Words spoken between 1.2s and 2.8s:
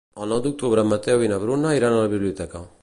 i na Bruna iran a la biblioteca.